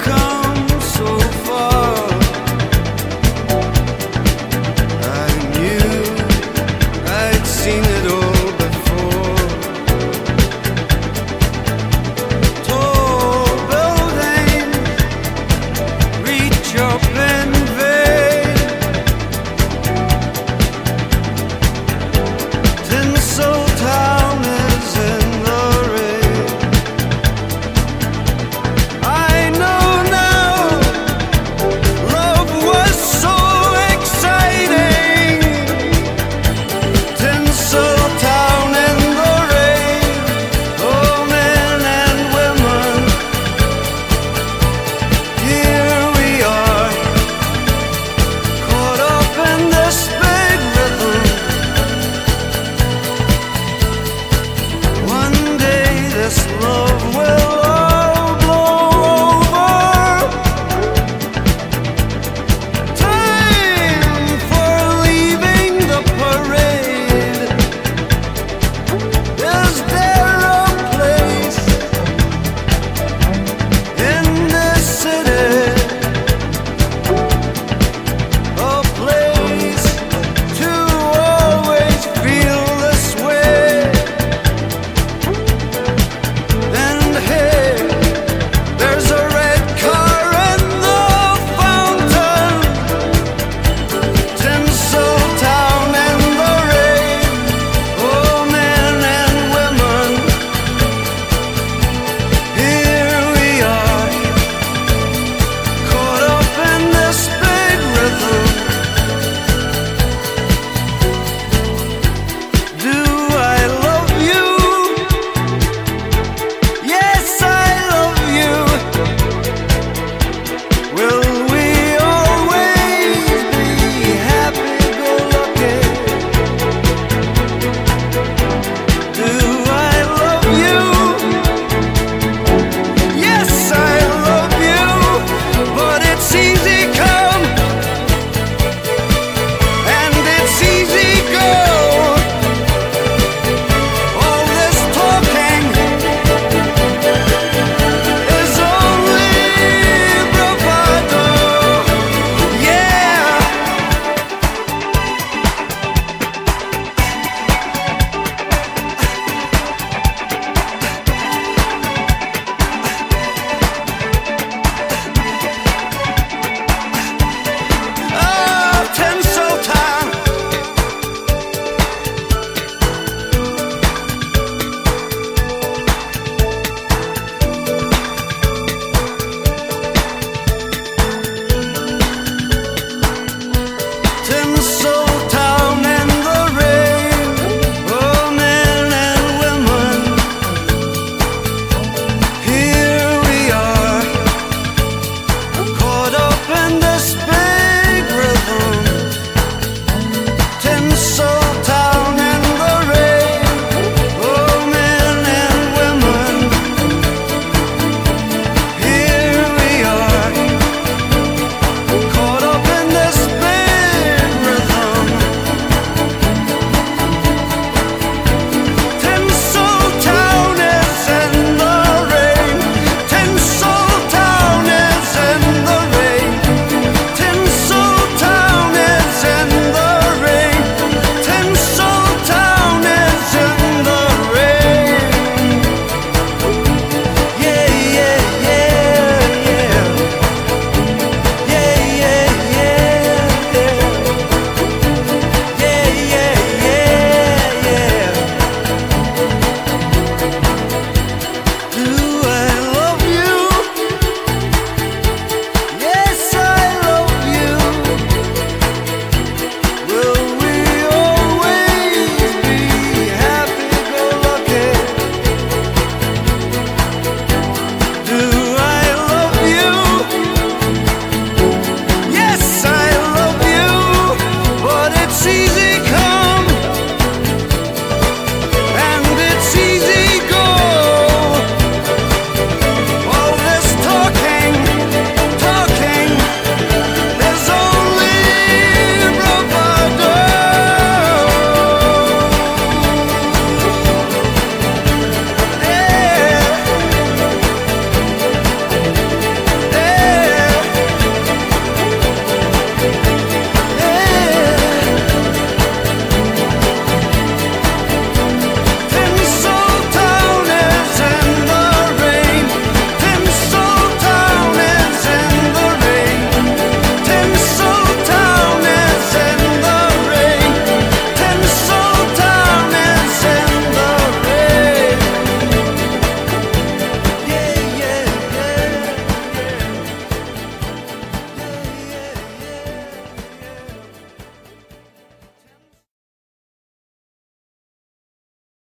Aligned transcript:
come. 0.00 0.29